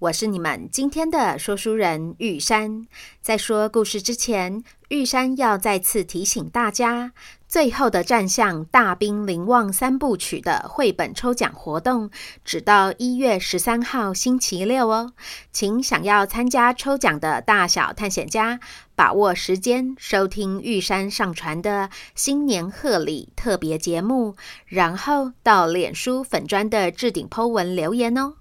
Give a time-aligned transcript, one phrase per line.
[0.00, 2.86] 我是你们今天的说书人玉山。
[3.22, 7.06] 在说故事之前，玉山要再次提醒大家，
[7.46, 12.10] 《最后的战象：大兵临望三部曲》的绘本抽奖活动，
[12.44, 15.12] 只到一月十三号星期六哦。
[15.52, 18.58] 请想要参加抽奖的大小探险家，
[18.96, 24.34] 把握时间收听玉山上传的新年贺礼特别节目，
[24.66, 28.34] 然后到脸书粉砖的置顶 po 文留言哦。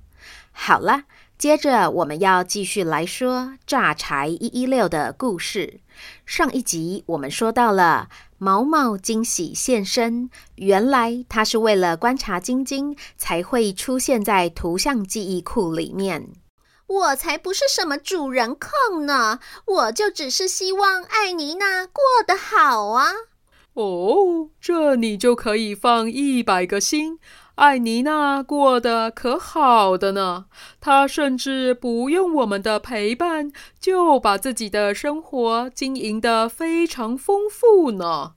[0.52, 1.04] 好了。
[1.44, 5.82] 接着，我们要继续来说炸柴一一六的故事。
[6.26, 16.30] 上一集我们说到了毛毛惊喜现身，原来他是为了观察晶晶才会出现在图像记忆库里面。
[16.88, 23.12] 我才不是什么主人控呢，我就只是希望艾妮娜过得好啊。
[23.74, 27.20] 哦，这你就可以放一百个心。
[27.56, 30.46] 艾妮娜过得可好的呢，
[30.82, 38.32] 她甚至不用我们的陪伴，就把自己的生活经营得非常丰富呢。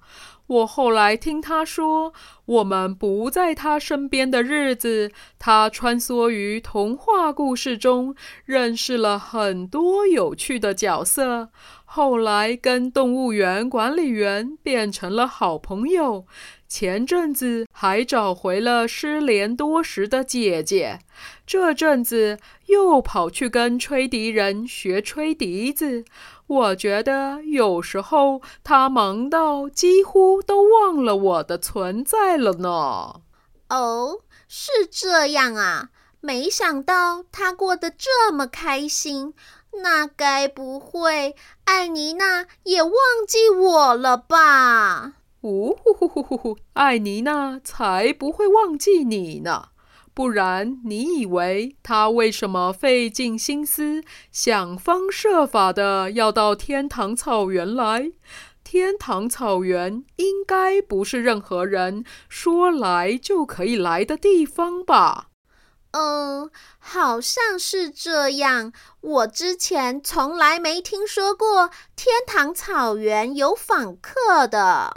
[0.49, 2.13] 我后来听她说，
[2.45, 11.49] 我们不在她身边的日子，她穿梭于童话故事中，认识了很多有趣的角色。
[11.97, 16.27] 后来跟动物园管理员变成了好朋友。
[16.69, 20.99] 前阵子还找回了失联多时的姐姐，
[21.47, 26.05] 这阵子又跑去跟吹笛人学吹笛子。
[26.47, 33.23] 我觉得有时候他忙到几乎都忘了我的存在了呢。
[33.71, 35.89] 哦，是这样啊，
[36.21, 39.33] 没想到他过得这么开心。
[39.83, 42.93] 那该不会艾妮娜也忘
[43.27, 45.15] 记我了吧？
[45.43, 46.57] 呜呼呼呼呼！
[46.75, 49.69] 艾妮娜才不会忘记你呢，
[50.13, 58.13] 不然你以为她为什么费尽心思、想方设法的要到天堂草原来？
[58.65, 65.29] 天堂草原应该不是任何人说来就可以来的地方吧？
[65.99, 68.71] 嗯，好像是这样。
[69.01, 74.93] 我之前从来没听说过天堂草原有访客的。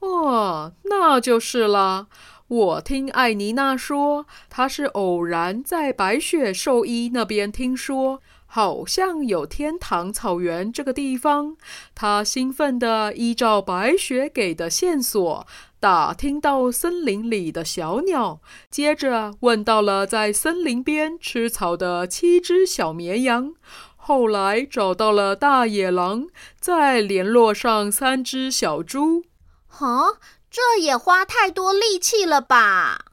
[0.00, 2.06] 哦，那就是了。
[2.46, 11.56] 我听艾妮娜说，她是偶然在白雪兽医那边听说，好像有天堂草原这个地方。
[11.94, 15.46] 他兴奋地依照白雪给的线索，
[15.78, 23.52] 打听到森林里的小鸟，接着问到了在森林边吃草的七只小绵羊，
[23.96, 26.26] 后来找到了大野狼，
[26.58, 29.24] 再联络上三只小猪。
[29.66, 30.14] 哈，
[30.50, 33.04] 这也花太多力气了吧？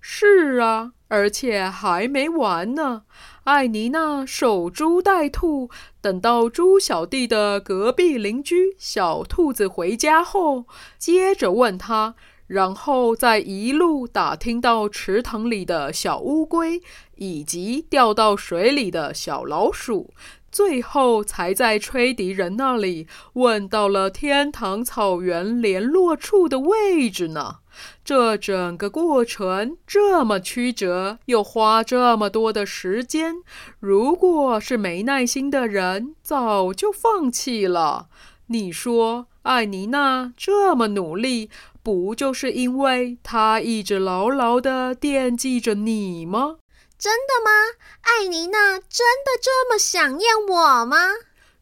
[0.00, 3.02] 是啊，而且还没完呢。
[3.44, 5.68] 艾妮娜守株待兔，
[6.00, 10.64] 等到猪小弟的隔壁邻居小兔子回家后，
[10.98, 12.14] 接着问他，
[12.46, 16.80] 然后再一路打听到池塘里的小乌龟，
[17.16, 20.14] 以及掉到水里的小老鼠。
[20.54, 27.56] 最后才在吹笛人那里问到了天堂草原联络处的位置呢。
[28.04, 33.34] 这整个过程这么曲折，又花这么多的时间，
[33.80, 38.06] 如果是没耐心的人，早就放弃了。
[38.46, 41.50] 你说，艾妮娜这么努力，
[41.82, 46.58] 不就是因为她一直牢牢地惦记着你吗？
[47.04, 47.50] 真的吗？
[48.00, 50.96] 艾妮娜真的这么想念我吗？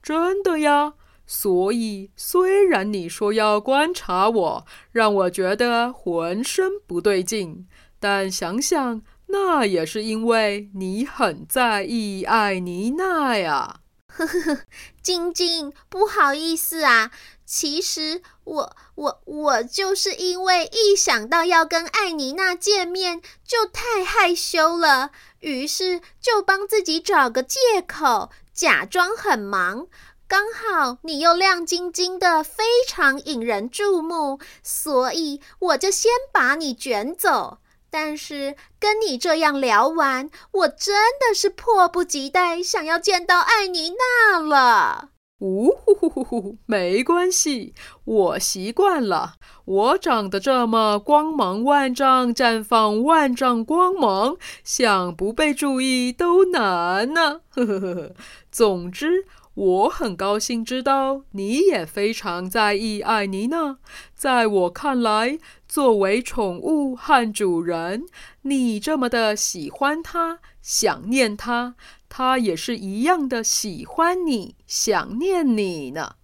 [0.01, 0.95] 真的呀。
[1.27, 7.67] 所以，虽然你说要观察我，让我觉得浑身不对劲，
[7.99, 13.81] 但想想，那也是因为你很在意艾妮娜呀。
[14.07, 14.61] 呵呵，
[15.03, 17.11] 晶晶，不好意思啊，
[17.55, 25.11] 其实我我我就是因为一想到要跟艾妮娜见面，就太害羞了，
[25.41, 29.87] 于是就帮自己找个借口，假装很忙。
[30.27, 37.59] 刚好你又亮晶晶的，非常引人注目，所以我就先把你卷走。
[37.91, 45.11] 但是跟你这样聊完，我真的是迫不及待想要见到艾妮娜了。
[45.43, 47.75] 呜呼呼呼呼，没关系，
[48.05, 49.35] 我习惯了。
[49.65, 57.41] 我长得这么光芒万丈，绽放万丈光芒，想不被注意都难呢。
[57.51, 58.13] 呵呵呵呵。
[58.53, 59.25] 总之。
[59.55, 63.77] 我很高兴知道你也非常在意艾妮娜。
[64.15, 68.05] 在我看来，作为宠物和主人，
[68.41, 71.75] 你这么的喜欢它、想念它，
[72.15, 76.17] 他也是一样的喜欢你、想念你呢。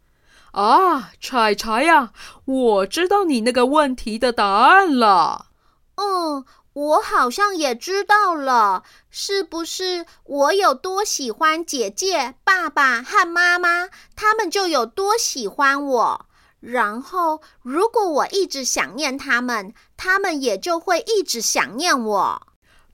[0.53, 2.13] 啊，柴柴呀，
[2.45, 5.47] 我知道你那个问题的答案了。
[5.95, 6.45] 嗯。
[6.75, 16.27] 我好像也知道了，是不是我有多喜欢姐姐、爸爸和妈妈，他们就有多喜欢我。
[16.61, 22.47] 然后，如果我一直想念他们，他们也就会一直想念我。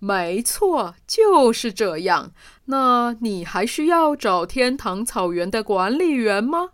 [0.04, 2.32] 没错，就是这样。
[2.66, 6.72] 那你还需要找天堂草原的管理员吗？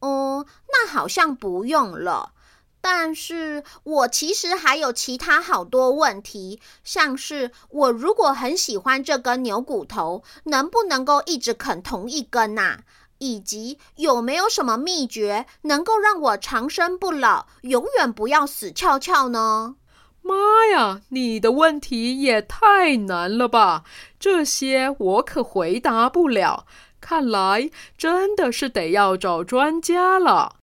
[0.00, 2.32] 嗯，那好像不用了。
[2.80, 12.78] 但是我其实还有其他好多问题，像是我如果很喜欢这根牛骨头，能不能够一直啃同一根呐？
[13.18, 19.76] 以及有没有什么秘诀能够让我长生不老，永远不要死翘翘呢？
[20.22, 23.84] 妈呀，你的问题也太难了吧！
[24.18, 26.66] 这些我可回答不了，
[27.00, 30.56] 看来真的是得要找专家了。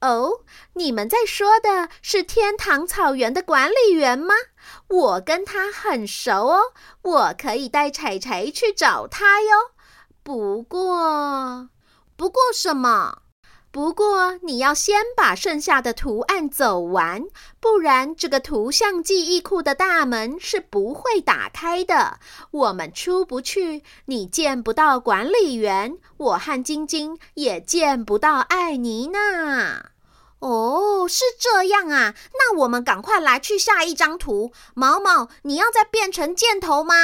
[0.00, 4.34] 哦，你们在说的是天堂草原的管理员吗？
[4.88, 6.60] 我跟他很熟哦，
[7.02, 9.72] 我可以带柴柴去找他哟。
[10.22, 11.70] 不过，
[12.16, 13.22] 不过什么？
[13.78, 17.22] 不过你要先把剩下的图案走完，
[17.60, 22.18] 不然这个图像记忆库的大门是不会打开的，
[22.50, 29.92] 我们出不去，你见不到管理员，我和晶晶也见不到艾妮娜。
[30.40, 34.50] 哦，是这样啊，那我们赶快来去下一张图。
[34.74, 36.94] 毛毛，你要再变成箭头吗？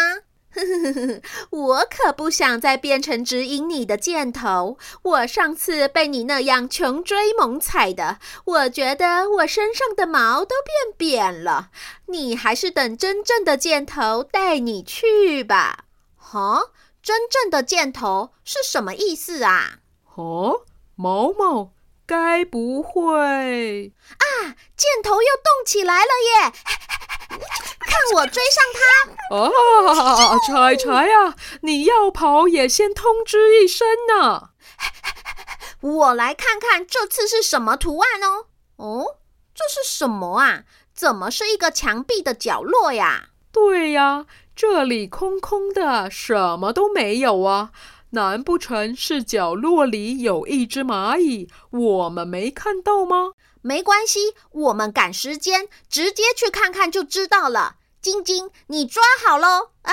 [1.50, 4.78] 我可不想再变成指引你的箭头。
[5.02, 11.70] 我上次被你那样穷追猛踩的，我觉得我身上的毛都变扁了。
[12.06, 15.84] 你还是等真正的箭头带你去吧。
[16.16, 16.70] 哈，
[17.02, 19.78] 真正的箭头是什么意思啊？
[20.14, 20.62] 哦，
[20.94, 21.70] 毛毛。
[22.06, 23.00] 该不会
[24.18, 24.26] 啊！
[24.76, 26.10] 箭头又动起来了
[26.42, 26.52] 耶！
[27.94, 29.36] 看我追上他！
[29.36, 34.50] 啊，柴柴啊，你要跑也先通知一声呢。
[35.80, 38.46] 我来看看这次是什么图案哦。
[38.76, 39.16] 哦，
[39.54, 40.64] 这是什么啊？
[40.92, 43.28] 怎么是一个墙壁的角落呀？
[43.52, 44.26] 对呀，
[44.56, 47.70] 这里空空的，什么都没有啊。
[48.10, 53.32] 难不成是角落里有一只蚂蚁，我们没看到吗？
[53.60, 57.76] 没关系，我们赶时间，直接去看看就知道了。
[58.04, 59.70] 晶晶，你抓好喽！
[59.80, 59.92] 啊！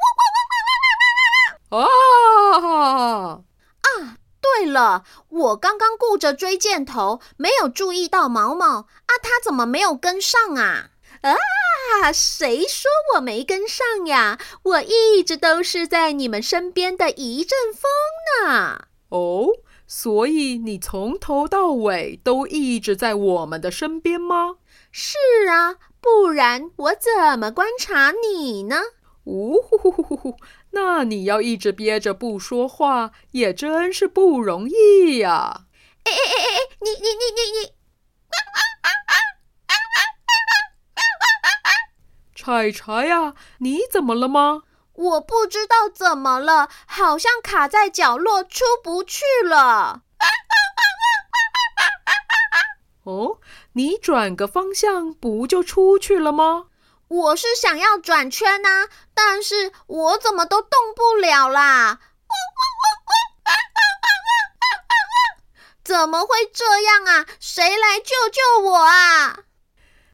[0.00, 3.34] 哇哇哇哇哇哇哇！
[3.34, 3.44] 啊！
[3.82, 4.16] 啊！
[4.40, 10.88] 对了，我刚刚顾着追箭头，没有注意到毛毛啊，他怎么没有跟上啊？
[11.20, 12.10] 啊！
[12.10, 14.38] 谁说我没跟上呀？
[14.62, 17.82] 我一直都是在你们身边的一阵风
[18.48, 18.86] 呢。
[19.10, 19.48] 哦，
[19.86, 24.56] 所以你从头到尾都一直在我们的身边吗？
[24.90, 25.16] 是
[25.48, 28.76] 啊，不然我怎么观察你呢？
[29.24, 30.36] 呜呼呼呼呼呼！
[30.70, 35.66] 那你要一直憋着不说话，也真是不容易呀。
[36.04, 37.72] 哎哎哎哎哎，你你你你你！
[42.34, 44.62] 柴柴呀，你怎么了吗？
[44.94, 50.02] 我不知道怎么了，好像卡在角落出不去了。
[53.08, 53.38] 哦，
[53.72, 56.66] 你转个方向不就出去了吗？
[57.08, 62.00] 我是想要转圈啊，但是我怎么都动不了啦！
[65.82, 67.24] 怎么会这样啊？
[67.40, 69.38] 谁来救救我啊？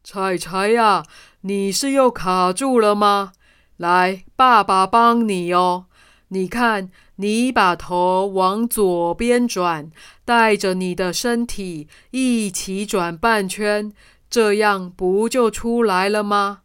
[0.05, 1.03] 彩彩呀！
[1.41, 3.33] 你是又卡住了吗？
[3.77, 5.87] 来，爸爸帮你哦。
[6.29, 9.91] 你看，你把头往左边转，
[10.25, 13.93] 带着你的身体一起转半圈，
[14.29, 16.61] 这样不就出来了吗？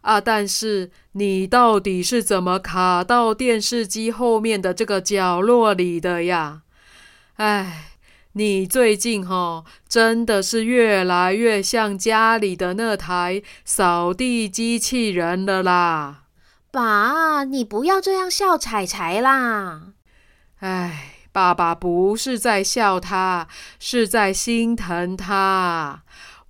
[0.00, 6.62] 啊，但是你到底是怎么卡到电视机后面的这个角落里的呀？
[7.36, 7.90] 哎，
[8.32, 16.22] 你最近哈，真的是越来越像家里的那台扫地机器人了啦！
[16.72, 19.92] 爸，你不要这样笑柴柴啦！
[20.60, 23.48] 哎，爸爸不是在笑他，
[23.80, 26.02] 是在心疼他。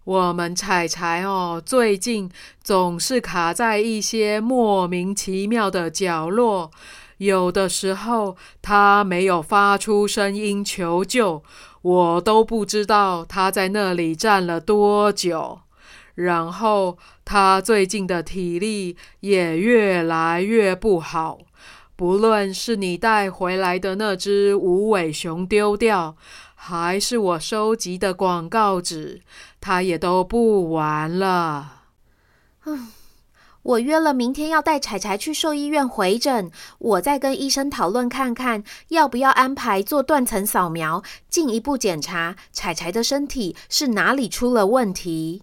[0.04, 2.30] 我们柴柴哦，最近
[2.62, 6.70] 总是卡在一些莫名其妙的角落，
[7.18, 11.42] 有的时候他没有发出声音求救，
[11.80, 15.60] 我都不知道他在那里站了多久。
[16.20, 21.38] 然后他最近的体力也越来越不好，
[21.96, 26.16] 不论是你带回来的那只无尾熊丢掉，
[26.54, 29.22] 还是我收集的广告纸，
[29.60, 31.84] 他也都不玩了。
[32.66, 32.88] 嗯，
[33.62, 45.42] 我约了明天要带柴柴去兽医院回诊，我再跟医生讨论看看，要不要安排做断层扫描，进一步检查柴柴的身体是哪里出了问题。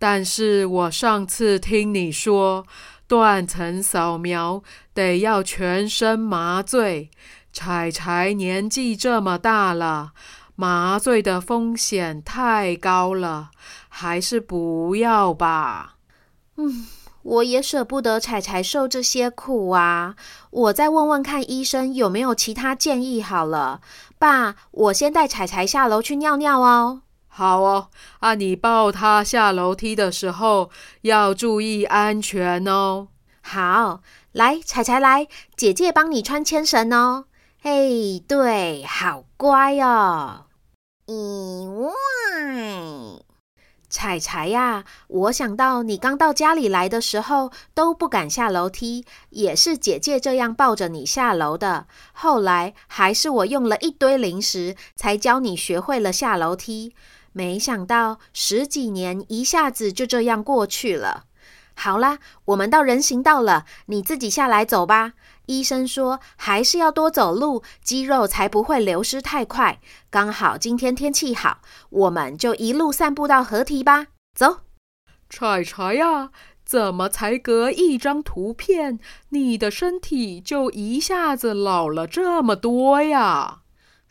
[0.00, 2.66] 但是我上次听你说，
[3.06, 4.62] 断层扫描
[4.94, 7.10] 得要全身麻醉，
[7.52, 10.12] 彩彩年纪这么大了。
[10.56, 13.50] 麻醉的风险太高了，
[13.90, 15.96] 还是不要吧。
[16.56, 16.86] 嗯，
[17.22, 20.16] 我也舍不得彩彩受这些苦啊。
[20.50, 23.82] 我再问问看医生有没有其他建议好了。
[24.18, 27.02] 爸，我先带彩彩下楼去尿尿哦。
[27.40, 30.68] 好哦，啊，你抱他下楼梯的时候
[31.00, 33.08] 要注意安全哦。
[33.40, 37.24] 好，来，彩彩来，姐姐帮你穿牵绳哦。
[37.62, 40.48] 嘿，对，好乖哦。
[41.06, 43.24] 意外，
[43.88, 51.86] 柴柴呀，我想到你刚到家里来的时候都不敢下楼梯，也是姐姐这样抱着你下楼的。
[52.12, 56.94] 后来还是我用了一堆零食，才教你学会了下楼梯。
[57.32, 61.24] 没想到十几年一下子就这样过去了。
[61.74, 65.14] 好啦，我们到人行道了，你自己下来走吧。
[65.46, 69.80] 医生说，还是要多走路，肌肉才不会流失太快。
[70.10, 74.08] 刚好今天天气好，我们就一路散步到河堤吧。
[74.36, 74.58] 走，
[75.28, 76.30] 柴柴呀，
[76.64, 83.59] 怎么才隔一张图片，你的身体就一下子老了这么多呀？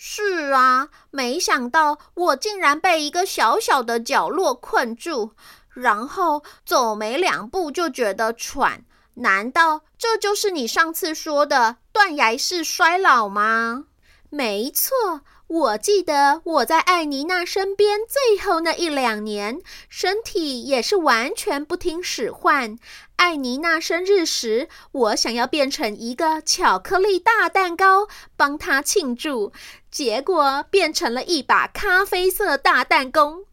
[0.02, 5.32] 是啊，没想到我竟然被一个小小的角落困住，
[5.74, 8.86] 然后走没两步就觉得喘。
[9.16, 13.88] 难道这就是你上次说的断崖式衰老吗？
[14.30, 22.78] 没错，我记得我在艾妮娜身边最后那一两年，身体也是完全不听使唤。
[23.16, 29.52] 艾妮娜生日时，我想要变成一个巧克力大蛋糕，帮她庆祝，
[29.90, 33.46] 结果变成了一把咖啡色大弹弓。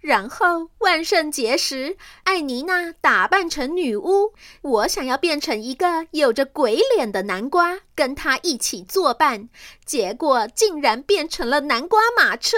[0.00, 9.50] 然后万圣节时，艾妮娜打扮成女巫，我想要变成一个有着鬼脸的南瓜，跟她一起作伴，
[9.84, 12.56] 结果竟然变成了南瓜马车。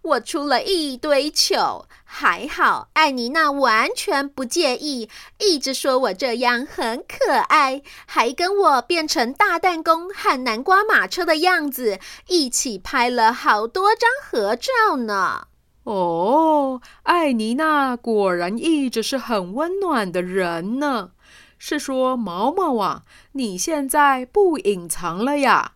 [0.00, 15.48] 我出了一堆糗，还好艾妮娜完全不介意，一直说我这样很可爱，还跟我变成大弹弓和南瓜马车的样子，一起拍了好多张合照呢。
[15.90, 21.10] 哦，艾妮娜果然一直是很温暖的人呢。
[21.58, 25.72] 是说毛毛啊，你现在不隐藏了呀？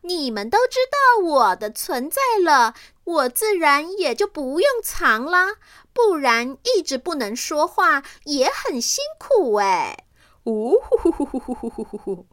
[0.00, 2.72] 你们都知道我的存在了，
[3.04, 5.56] 我自然也就不用藏啦。
[5.92, 10.04] 不然一直不能说话也很辛苦哎。
[10.44, 12.26] 呜呼呼呼呼呼呼呼！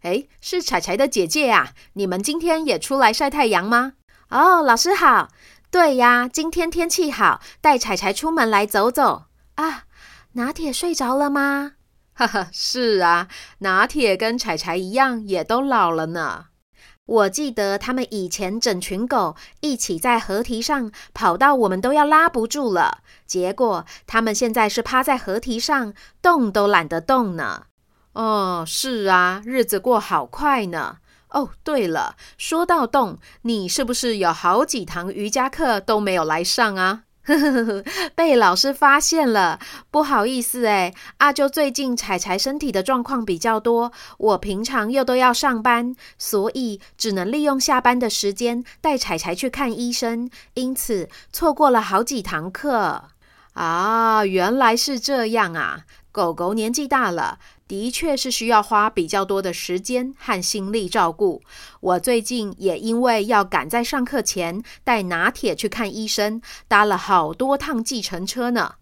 [0.00, 3.92] 哎，是彩彩的姐姐呀，你们今天也出来晒太阳吗？
[4.30, 5.28] 哦，老师好。
[5.72, 9.24] 对呀，今天天气好，带柴柴出门来走走
[9.54, 9.84] 啊。
[10.32, 11.72] 拿铁睡着了吗？
[12.12, 13.28] 哈哈，是啊，
[13.60, 16.48] 拿铁跟柴柴一样，也都老了呢。
[17.06, 27.64] 我记得他们以前整群狗一起在河堤上跑到我们都要拉不住了，结果他们现在是趴在河堤上，动都懒得动呢。
[28.12, 30.98] 哦，是啊，日子过好快呢。
[31.32, 37.02] 哦，对了，说到动，你是不是有好几堂瑜伽课都没有来上啊？
[37.24, 37.84] 呵呵呵，
[38.16, 39.60] 被老师发现了，
[39.92, 53.04] 不好意思诶，阿啾最近柴柴身体的状况比较多，我平常又都要上班，所以只能利用下班的时间带柴柴去看医生，因此错过了好几堂课。
[53.54, 55.84] 啊，原来是这样啊！
[56.10, 57.38] 狗狗年纪大了，
[57.72, 61.40] 的确是需要花比较多的时间和心力照顾。
[61.80, 68.74] 我最近也因为要赶在上课前带拿铁去看医生，搭了好多趟计程车呢。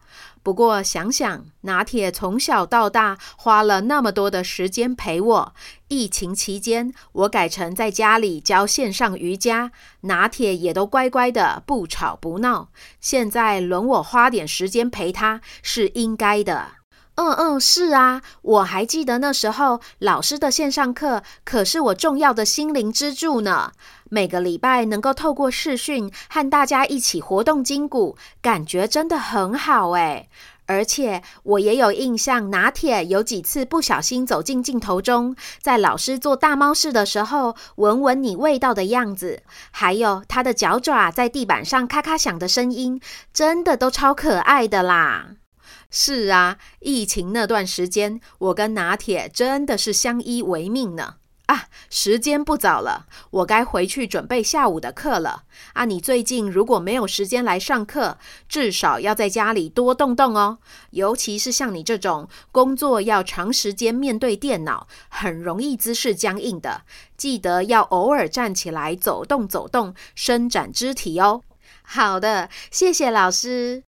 [0.42, 5.54] 不过想想拿铁从小到大花了那么多的时间陪我，
[5.86, 9.70] 疫情期间我改成在家里教线上瑜伽，
[10.00, 12.70] 拿铁也都乖乖的不吵不闹。
[13.00, 16.79] 现在轮我花点时间陪他，是应该的。
[17.16, 23.72] 嗯嗯，是啊，我还记得那时候老师的线上课可是我重要的心灵支柱呢。
[24.08, 30.28] 每个礼拜能够透过视讯和大家一起活动筋骨，感觉真的很好诶。
[30.66, 43.00] 而且我也有印象，拿铁有几次不小心走进镜头中，在老师做大猫式的时候，闻闻你味道的样子，还有他的脚爪在地板上咔咔响的声音，
[43.32, 45.26] 真的都超可爱的啦。
[45.90, 51.16] 是啊，疫情那段时间，我跟拿铁真的是相依为命呢。
[51.46, 55.42] 啊，时间不早了，我该回去准备下午的课了。
[55.72, 58.18] 啊，你最近如果没有时间来上课，
[58.48, 60.58] 至少要在家里多动动哦。
[60.90, 66.82] 尤其是像你这种工作要长时间面对电脑，很容易姿势僵硬的，
[67.16, 71.42] 记得要偶尔站起来走动走动，伸展肢体哦。
[71.82, 73.89] 好的，谢谢老师。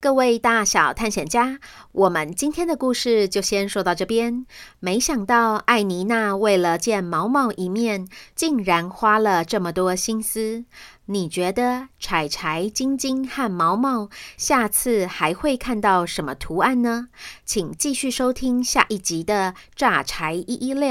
[0.00, 1.58] 各位大小探险家，
[1.90, 4.46] 我们今天的故事就先说到这边。
[4.78, 10.64] 没想到艾妮娜为了见毛毛一面，竟然花了这么多心思。
[11.06, 17.08] 你觉得柴柴、晶晶和毛毛下次还会看到什么图案呢？
[17.44, 20.90] 请继续收听下一集的《炸柴一一六》。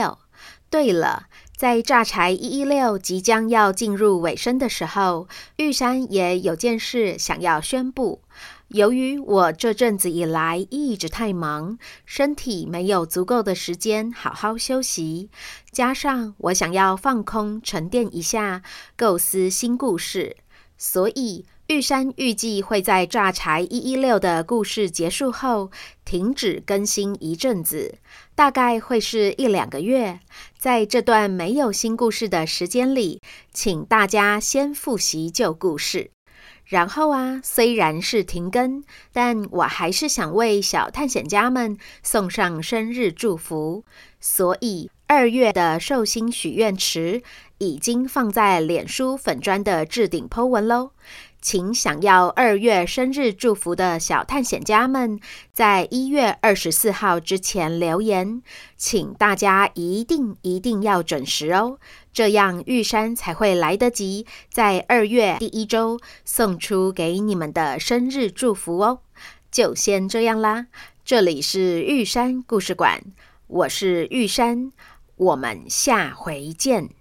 [0.70, 8.22] 对了，在《炸柴一一六》即将要进入尾声的时候，玉山也有件事想要宣布。
[8.70, 15.30] 由于我这阵子以来一直太忙，身体没有足够的时间好好休息，
[15.72, 18.62] 加上我想要放空沉淀一下，
[18.98, 20.36] 构思新故事，
[20.78, 25.72] 所以玉山预计会在《诈柴一一六》的故事结束后
[26.04, 28.00] 停止更新一阵子，
[28.36, 30.20] 大概会是一两个月。
[30.58, 33.22] 在这段没有新故事的时间里，
[33.54, 36.12] 请大家先复习旧故事。
[36.68, 43.86] 然后啊，虽然是停更，但我还是想为小探险家们送上生日祝福。
[44.20, 47.22] 所以二月的寿星许愿池
[47.60, 50.92] 已经放在脸书粉砖的置顶 po 文喽。
[51.40, 55.20] 请想要二月生日祝福的小探险家们，
[55.54, 58.42] 在一月二十四号之前留言，
[58.76, 61.80] 请大家一定一定要准时哦。
[62.12, 69.00] 这样玉山才会来得及在二月第一周送出给你们的生日祝福哦。
[69.52, 70.68] 就先这样啦，
[71.06, 73.02] 这里是玉山故事馆，
[73.46, 74.72] 我是玉山，
[75.16, 76.97] 我们下回见。